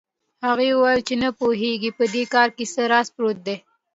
هغه 0.45 0.63
وویل 0.71 1.01
چې 1.07 1.15
نه 1.23 1.29
پوهېږي 1.39 1.91
په 1.97 2.03
دې 2.13 2.23
کار 2.33 2.49
کې 2.57 2.65
څه 2.73 2.81
راز 2.91 3.07
پروت 3.15 3.37
دی. 3.47 3.57